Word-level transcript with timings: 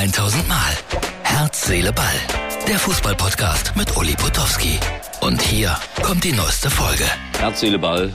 1000 0.00 0.48
Mal. 0.48 0.56
Herz, 1.24 1.66
Seele, 1.66 1.92
Ball. 1.92 2.06
Der 2.66 2.78
Fußballpodcast 2.78 3.76
mit 3.76 3.94
Uli 3.98 4.14
Potowski. 4.14 4.80
Und 5.20 5.42
hier 5.42 5.76
kommt 6.02 6.24
die 6.24 6.32
neueste 6.32 6.70
Folge. 6.70 7.04
Herz, 7.38 7.60
Seele, 7.60 7.78
Ball. 7.78 8.10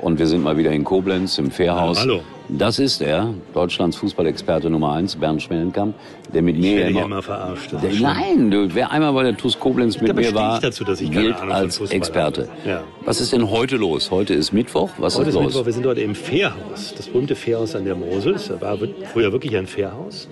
Und 0.00 0.20
wir 0.20 0.28
sind 0.28 0.44
mal 0.44 0.56
wieder 0.56 0.70
in 0.70 0.84
Koblenz 0.84 1.38
im 1.38 1.50
Fährhaus. 1.50 1.98
Hallo. 1.98 2.20
Das 2.48 2.78
ist 2.78 3.02
er, 3.02 3.34
Deutschlands 3.52 3.96
Fußballexperte 3.96 4.70
Nummer 4.70 4.92
1, 4.92 5.16
Bernd 5.16 5.42
Schmellenkamp, 5.42 5.96
der 6.32 6.42
mit 6.42 6.56
mir 6.56 6.76
werde 6.76 6.90
immer, 6.90 7.04
immer 7.06 7.22
verarscht, 7.22 7.72
Der, 7.72 7.92
nein, 8.00 8.52
du, 8.52 8.72
wer 8.72 8.92
einmal 8.92 9.12
bei 9.12 9.24
der 9.24 9.36
TuS 9.36 9.58
Koblenz 9.58 10.00
mit 10.00 10.14
mir 10.14 10.32
war, 10.34 10.56
ich 10.56 10.60
dazu, 10.60 10.84
ich 10.86 11.10
gilt 11.10 11.40
als 11.40 11.80
Experte. 11.80 12.48
Ja. 12.64 12.84
Was 13.04 13.20
ist 13.20 13.32
denn 13.32 13.50
heute 13.50 13.76
los? 13.76 14.12
Heute 14.12 14.34
ist 14.34 14.52
Mittwoch. 14.52 14.90
Was 14.98 15.16
Heute 15.16 15.30
ist 15.30 15.34
ist 15.34 15.34
los? 15.34 15.46
Mittwoch, 15.46 15.66
wir 15.66 15.72
sind 15.72 15.86
heute 15.86 16.02
im 16.02 16.14
Fährhaus. 16.14 16.94
Das 16.96 17.08
berühmte 17.08 17.34
Fährhaus 17.34 17.74
an 17.74 17.86
der 17.86 17.96
Mosel. 17.96 18.34
Es 18.34 18.50
war 18.60 18.78
früher 19.12 19.32
wirklich 19.32 19.56
ein 19.56 19.66
Fährhaus. 19.66 20.28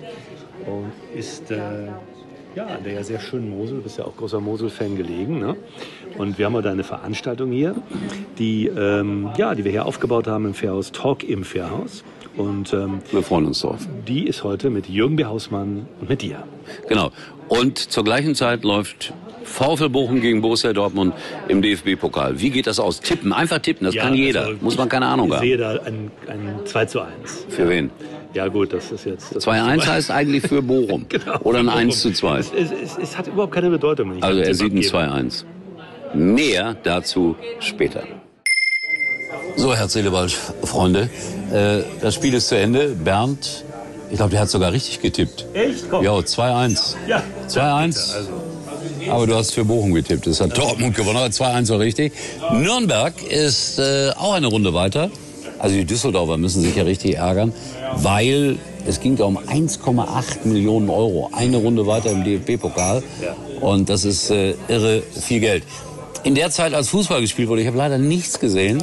Und 0.67 0.91
ist 1.17 1.51
äh, 1.51 1.87
ja, 2.55 2.65
an 2.67 2.83
der 2.83 2.93
ja 2.93 3.03
sehr 3.03 3.19
schönen 3.19 3.49
Mosel, 3.49 3.77
du 3.77 3.83
bist 3.83 3.97
ja 3.97 4.05
auch 4.05 4.15
großer 4.17 4.39
Mosel-Fan 4.39 4.97
gelegen. 4.97 5.39
Ne? 5.39 5.55
Und 6.17 6.37
wir 6.37 6.45
haben 6.45 6.53
heute 6.55 6.69
eine 6.69 6.83
Veranstaltung 6.83 7.51
hier, 7.51 7.75
die, 8.37 8.67
ähm, 8.67 9.29
ja, 9.37 9.55
die 9.55 9.63
wir 9.63 9.71
hier 9.71 9.85
aufgebaut 9.85 10.27
haben 10.27 10.45
im 10.45 10.53
Fährhaus, 10.53 10.91
Talk 10.91 11.23
im 11.23 11.43
Fährhaus. 11.43 12.03
Und 12.37 12.71
ähm, 12.73 12.99
Wir 13.11 13.23
freuen 13.23 13.45
uns 13.45 13.59
drauf. 13.61 13.79
die 14.07 14.25
ist 14.27 14.43
heute 14.43 14.69
mit 14.69 14.87
Jürgen 14.87 15.17
B. 15.17 15.25
Hausmann 15.25 15.85
und 15.99 16.09
mit 16.09 16.21
dir. 16.21 16.43
Genau. 16.87 17.11
Und 17.49 17.77
zur 17.77 18.03
gleichen 18.05 18.35
Zeit 18.35 18.63
läuft 18.63 19.13
VfL 19.43 19.89
Bochum 19.89 20.21
gegen 20.21 20.41
Borussia 20.41 20.71
Dortmund 20.71 21.13
im 21.49 21.61
DFB-Pokal. 21.61 22.39
Wie 22.39 22.49
geht 22.51 22.67
das 22.67 22.79
aus? 22.79 23.01
Tippen, 23.01 23.33
einfach 23.33 23.59
tippen, 23.59 23.83
das 23.85 23.95
Ja, 23.95 24.03
kann 24.03 24.13
jeder. 24.13 24.45
also 24.45 24.57
Muss 24.61 24.77
man 24.77 24.87
keine 24.87 25.07
Ahnung 25.07 25.27
Ich 25.27 25.33
haben. 25.35 25.41
sehe 25.41 25.57
da 25.57 25.71
ein, 25.83 26.09
ein 26.27 26.59
2 26.63 26.85
zu 26.85 27.01
1. 27.01 27.45
Für 27.49 27.67
wen? 27.67 27.89
Ja 28.33 28.47
gut, 28.47 28.71
das 28.71 28.91
ist 28.91 29.05
jetzt... 29.05 29.35
Das 29.35 29.45
2-1 29.45 29.85
heißt 29.87 30.11
eigentlich 30.11 30.43
für 30.47 30.61
Bochum. 30.61 31.05
Genau, 31.09 31.37
Oder 31.43 31.59
ein 31.59 31.65
für 31.65 31.71
1 31.73 31.99
zu 32.01 32.09
Bochum. 32.09 32.15
2. 32.15 32.39
Es, 32.39 32.51
es, 32.53 32.71
es, 32.71 32.97
es 33.01 33.17
hat 33.17 33.27
überhaupt 33.27 33.53
keine 33.53 33.69
Bedeutung. 33.69 34.11
Wenn 34.11 34.17
ich 34.19 34.23
Also 34.23 34.39
er 34.39 34.53
sieht 34.55 34.73
ein 34.73 34.77
abgebe. 34.77 34.97
2-1. 34.97 35.43
Mehr 36.13 36.75
dazu 36.83 37.35
später. 37.59 38.03
So, 39.57 39.75
Herr 39.75 39.89
Zellebald, 39.89 40.31
Freunde, 40.63 41.09
äh, 41.53 41.83
das 42.01 42.15
Spiel 42.15 42.33
ist 42.33 42.47
zu 42.47 42.57
Ende. 42.57 42.89
Bernd, 42.89 43.65
ich 44.09 44.17
glaube, 44.17 44.31
der 44.31 44.41
hat 44.41 44.49
sogar 44.49 44.71
richtig 44.71 45.01
getippt. 45.01 45.45
Echt? 45.53 45.89
Komm. 45.89 46.03
Ja, 46.03 46.13
2-1. 46.13 46.95
Ja. 47.07 47.23
2-1. 47.47 48.15
Also, 48.15 48.29
Aber 49.09 49.27
du 49.27 49.35
hast 49.35 49.53
für 49.53 49.65
Bochum 49.65 49.93
getippt. 49.93 50.27
Das 50.27 50.41
hat 50.41 50.57
Dortmund 50.57 50.95
gewonnen, 50.95 51.17
aber 51.17 51.27
2-1 51.27 51.69
war 51.69 51.79
richtig. 51.79 52.13
Nürnberg 52.53 53.13
ist 53.29 53.79
äh, 53.79 54.11
auch 54.17 54.33
eine 54.33 54.47
Runde 54.47 54.73
weiter. 54.73 55.09
Also 55.61 55.75
die 55.75 55.85
Düsseldorfer 55.85 56.37
müssen 56.37 56.63
sich 56.63 56.75
ja 56.75 56.83
richtig 56.83 57.17
ärgern, 57.17 57.53
weil 57.97 58.57
es 58.87 58.99
ging 58.99 59.15
ja 59.15 59.25
um 59.25 59.37
1,8 59.37 60.45
Millionen 60.45 60.89
Euro. 60.89 61.29
Eine 61.33 61.57
Runde 61.57 61.85
weiter 61.85 62.09
im 62.09 62.23
DFB-Pokal. 62.23 63.03
Und 63.61 63.87
das 63.87 64.03
ist 64.03 64.31
äh, 64.31 64.55
irre 64.67 65.03
viel 65.03 65.39
Geld. 65.39 65.63
In 66.23 66.33
der 66.33 66.49
Zeit, 66.49 66.73
als 66.73 66.89
Fußball 66.89 67.21
gespielt 67.21 67.47
wurde, 67.47 67.61
ich 67.61 67.67
habe 67.67 67.77
leider 67.77 67.99
nichts 67.99 68.39
gesehen, 68.39 68.81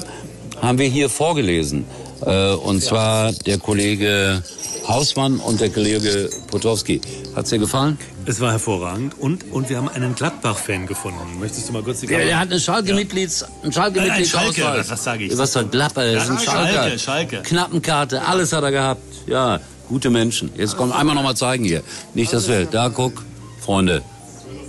haben 0.63 0.79
wir 0.79 0.87
hier 0.87 1.09
vorgelesen. 1.09 1.85
Äh, 2.25 2.53
und 2.53 2.81
zwar 2.81 3.33
der 3.33 3.59
Kollege 3.59 4.45
Hausmann 4.89 5.39
und 5.39 5.61
der 5.61 5.71
Kollege 5.71 6.31
Potowski. 6.51 7.01
Hat's 7.37 7.51
dir 7.51 7.59
gefallen? 7.59 7.99
es 8.29 8.41
war 8.41 8.53
hervorragend 8.53 9.15
und, 9.19 9.51
und 9.53 9.71
wir 9.71 9.79
haben 9.79 9.89
einen 9.89 10.15
Gladbach-Fan 10.15 10.87
gefunden. 10.87 11.41
Möchtest 11.41 11.69
du 11.69 11.73
mal 11.73 11.83
kurz 11.83 12.01
die 12.01 12.07
Der, 12.07 12.25
der 12.27 12.39
hat 12.39 12.51
eine 12.51 12.61
Schalke-Mitglieds, 12.61 13.45
ein 13.63 13.73
Schalke-Mitglied 13.73 14.27
Schalke, 14.27 14.85
was 14.87 15.05
sag 15.05 15.21
ich? 15.21 15.37
Was 15.37 15.53
Glapper? 15.71 16.13
Das 16.13 16.25
ist 16.25 16.31
ein 16.31 16.39
Schalke, 16.39 16.73
Schalke. 16.73 16.99
Schalke. 16.99 17.43
Knappenkarte, 17.43 18.27
alles 18.27 18.53
hat 18.53 18.65
er 18.65 18.71
gehabt. 18.71 19.03
Ja, 19.27 19.61
gute 19.89 20.11
Menschen. 20.11 20.51
Jetzt 20.57 20.77
kommt 20.77 20.95
einmal 20.95 21.15
noch 21.15 21.23
mal 21.23 21.37
zeigen 21.37 21.65
hier. 21.65 21.83
Nicht 22.13 22.33
das 22.33 22.47
Feld. 22.47 22.75
Da 22.75 22.91
guck, 22.91 23.25
Freunde. 23.61 24.03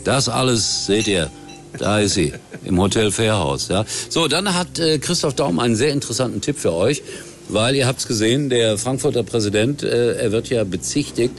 Das 0.06 0.30
alles 0.30 0.86
seht 0.86 1.08
ihr. 1.08 1.30
Da 1.78 2.00
ist 2.00 2.14
sie 2.14 2.34
im 2.64 2.80
Hotel 2.80 3.12
Fairhaus. 3.12 3.68
Ja. 3.68 3.84
So, 4.10 4.28
dann 4.28 4.54
hat 4.56 4.80
äh, 4.80 5.00
Christoph 5.00 5.36
Daum 5.36 5.60
einen 5.60 5.76
sehr 5.76 5.92
interessanten 5.92 6.42
Tipp 6.42 6.58
für 6.58 6.74
euch, 6.74 7.04
weil 7.50 7.76
ihr 7.76 7.88
habt's 7.88 8.08
gesehen, 8.08 8.50
der 8.50 8.78
Frankfurter 8.78 9.24
Präsident, 9.24 9.84
äh, 9.84 10.14
er 10.14 10.32
wird 10.32 10.50
ja 10.50 10.64
bezichtigt, 10.64 11.34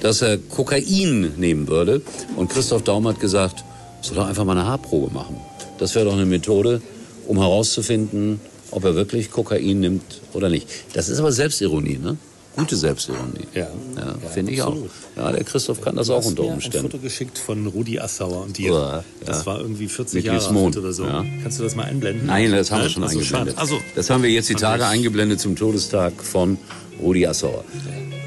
dass 0.00 0.20
er 0.20 0.36
Kokain 0.36 1.32
nehmen 1.36 1.68
würde. 1.68 2.02
Und 2.36 2.50
Christoph 2.50 2.82
Daum 2.82 3.08
hat 3.08 3.20
gesagt, 3.20 3.64
soll 4.02 4.16
doch 4.16 4.26
einfach 4.26 4.44
mal 4.44 4.58
eine 4.58 4.66
Haarprobe 4.66 5.12
machen. 5.14 5.36
Das 5.78 5.94
wäre 5.94 6.04
doch 6.04 6.14
eine 6.14 6.26
Methode, 6.26 6.82
um 7.26 7.38
herauszufinden, 7.38 8.40
ob 8.70 8.84
er 8.84 8.94
wirklich 8.94 9.30
Kokain 9.30 9.80
nimmt 9.80 10.20
oder 10.32 10.48
nicht. 10.48 10.66
Das 10.92 11.08
ist 11.08 11.18
aber 11.20 11.32
Selbstironie, 11.32 11.98
ne? 11.98 12.16
Gute 12.56 12.76
Selbstironie. 12.76 13.46
Ja. 13.54 13.68
ja, 13.96 14.14
finde 14.32 14.52
ich 14.52 14.60
auch. 14.62 14.76
Ja, 15.16 15.32
der 15.32 15.42
Christoph 15.44 15.80
kann 15.80 15.96
das 15.96 16.08
Du 16.08 16.14
auch 16.14 16.24
unter 16.24 16.42
mir 16.42 16.48
ein 16.48 16.54
Umständen. 16.54 16.82
Foto 16.90 16.98
geschickt 16.98 17.38
von 17.38 17.66
Rudi 17.66 17.98
Assauer 17.98 18.42
und 18.42 18.58
dir. 18.58 18.72
Ja, 18.72 19.04
Das 19.24 19.40
ja. 19.40 19.46
war 19.46 19.60
irgendwie 19.60 19.88
40 19.88 20.14
Mit 20.16 20.24
Jahre 20.26 20.46
alt 20.64 20.76
oder 20.76 20.92
so. 20.92 21.04
ja. 21.04 21.24
Kannst 21.42 21.58
du 21.58 21.62
das 21.62 21.74
mal 21.74 21.84
einblenden? 21.84 22.26
Nein, 22.26 22.50
das 22.52 22.70
haben 22.70 22.82
wir 22.82 22.90
schon 22.90 23.04
Ach 23.04 23.08
so, 23.10 23.18
eingeblendet. 23.18 23.58
Also, 23.58 23.78
Das 23.94 24.10
haben 24.10 24.22
wir 24.22 24.30
jetzt 24.30 24.48
die 24.50 24.54
Tage 24.54 24.82
ich- 24.82 24.88
eingeblendet 24.88 25.40
zum 25.40 25.56
Todestag 25.56 26.12
von 26.22 26.58
Rudi 27.00 27.26
Assauer. 27.26 27.64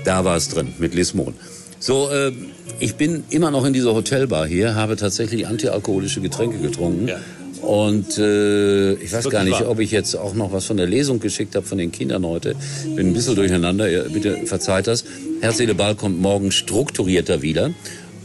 Da 0.05 0.25
war 0.25 0.35
es 0.37 0.49
drin, 0.49 0.73
mit 0.79 0.95
Lismon. 0.95 1.33
So, 1.79 2.09
äh, 2.09 2.31
ich 2.79 2.95
bin 2.95 3.23
immer 3.29 3.51
noch 3.51 3.63
in 3.63 3.73
dieser 3.73 3.93
Hotelbar 3.93 4.47
hier, 4.47 4.73
habe 4.75 4.95
tatsächlich 4.95 5.45
antialkoholische 5.47 6.19
Getränke 6.21 6.57
getrunken. 6.57 7.07
Ja. 7.07 7.17
Und 7.65 8.17
äh, 8.19 8.93
ich 8.93 9.11
weiß 9.11 9.29
gar 9.29 9.43
nicht, 9.43 9.61
ob 9.63 9.79
ich 9.79 9.89
jetzt 9.89 10.15
auch 10.15 10.35
noch 10.35 10.53
was 10.53 10.65
von 10.65 10.77
der 10.77 10.85
Lesung 10.85 11.19
geschickt 11.19 11.55
habe 11.55 11.65
von 11.65 11.79
den 11.79 11.91
Kindern 11.91 12.25
heute. 12.25 12.55
Bin 12.95 13.07
ein 13.07 13.13
bisschen 13.13 13.35
durcheinander, 13.35 13.89
ihr, 13.89 14.03
bitte 14.03 14.45
verzeiht 14.45 14.87
das. 14.87 15.03
Herz, 15.41 15.57
Seele, 15.57 15.73
Ball 15.73 15.95
kommt 15.95 16.21
morgen 16.21 16.51
strukturierter 16.51 17.41
wieder. 17.41 17.71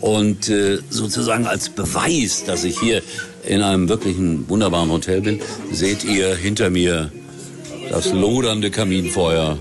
Und 0.01 0.49
äh, 0.49 0.79
sozusagen 0.91 1.47
als 1.47 1.71
Beweis, 1.71 2.45
dass 2.45 2.65
ich 2.65 2.79
hier 2.79 3.03
in 3.47 3.63
einem 3.63 3.89
wirklichen 3.89 4.49
wunderbaren 4.49 4.91
Hotel 4.91 5.23
bin, 5.23 5.41
seht 5.73 6.05
ihr 6.05 6.35
hinter 6.37 6.69
mir 6.69 7.11
das 7.91 8.13
lodernde 8.13 8.71
Kaminfeuer. 8.71 9.59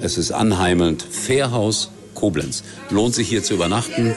Es 0.00 0.18
ist 0.18 0.32
anheimelnd. 0.32 1.02
Fairhaus 1.02 1.90
Koblenz. 2.14 2.64
Lohnt 2.90 3.14
sich 3.14 3.28
hier 3.28 3.42
zu 3.42 3.54
übernachten. 3.54 4.14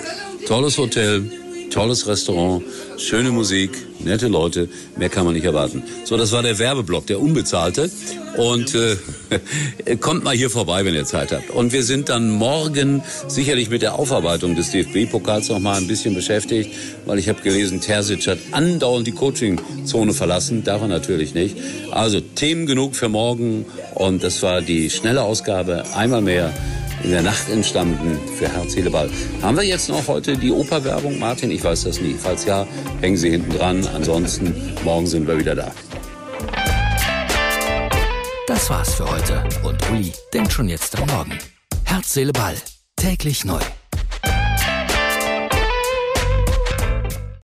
Tolles 0.48 0.78
Hotel, 0.78 1.30
tolles 1.70 2.08
Restaurant, 2.08 2.64
schöne 2.98 3.32
Musik, 3.32 3.72
nette 4.00 4.28
Leute. 4.28 4.70
Mehr 4.98 5.10
kann 5.10 5.26
man 5.26 5.34
nicht 5.34 5.46
erwarten. 5.46 5.84
So, 6.04 6.18
das 6.18 6.32
war 6.32 6.44
der 6.44 6.60
Werbeblock, 6.60 7.08
der 7.08 7.20
unbezahlte. 7.20 7.90
Und 8.38 8.76
äh, 8.76 9.96
kommt 10.00 10.24
mal 10.24 10.36
hier 10.36 10.50
vorbei, 10.50 10.86
wenn 10.86 10.94
ihr 10.94 11.06
Zeit 11.06 11.32
habt. 11.32 11.50
Und 11.50 11.74
wir 11.74 11.84
sind 11.84 12.10
dann 12.10 12.30
morgen 12.30 13.02
sicherlich 13.28 13.70
mit 13.70 13.82
der 13.82 13.96
Aufarbeitung 13.96 14.56
des 14.56 14.72
DFB-Pokals 14.72 15.50
noch 15.50 15.60
mal 15.60 15.78
ein 15.78 15.88
bisschen 15.88 16.14
beschäftigt, 16.16 16.72
weil 17.06 17.20
ich 17.20 17.28
habe 17.28 17.42
gelesen, 17.42 17.82
Terzic 17.82 18.28
hat 18.28 18.40
andauernd 18.52 19.08
die 19.08 19.12
Coaching-Zone 19.12 20.14
verlassen. 20.14 20.64
Darf 20.64 20.82
er 20.82 20.88
natürlich 20.88 21.34
nicht. 21.34 21.58
Also 21.92 22.22
Themen 22.22 22.66
genug 22.66 22.96
für 22.96 23.10
morgen. 23.10 23.66
Und 23.96 24.24
das 24.24 24.42
war 24.42 24.62
die 24.62 24.90
schnelle 24.90 25.24
Ausgabe. 25.24 25.84
Einmal 25.96 26.22
mehr 26.22 26.54
in 27.04 27.12
der 27.12 27.22
Nacht 27.22 27.50
entstanden 27.50 28.20
für 28.38 28.48
Herz, 28.48 28.74
Seele, 28.74 28.90
Ball. 28.90 29.10
Haben 29.42 29.58
wir 29.58 29.64
jetzt 29.64 29.90
noch 29.90 30.08
heute 30.08 30.38
die 30.38 30.52
Operwerbung, 30.52 31.20
Martin? 31.20 31.52
Ich 31.52 31.64
weiß 31.64 31.84
das 31.84 32.02
nie. 32.02 32.16
Falls 32.18 32.46
ja, 32.46 32.68
hängen 33.02 33.18
Sie 33.18 33.30
hinten 33.30 33.58
dran. 33.58 33.88
Ansonsten, 33.88 34.54
morgen 34.84 35.08
sind 35.08 35.28
wir 35.28 35.38
wieder 35.38 35.56
da. 35.56 35.72
Das 38.48 38.70
war's 38.70 38.96
für 38.96 39.10
heute. 39.10 39.44
Und 39.64 39.78
Uli 39.92 40.12
denkt 40.34 40.52
schon 40.52 40.68
jetzt 40.70 41.00
am 41.00 41.08
Morgen. 41.08 41.38
Herz, 41.86 42.14
Seele, 42.14 42.34
Ball. 42.34 42.56
Täglich 42.96 43.46
neu. 43.46 43.62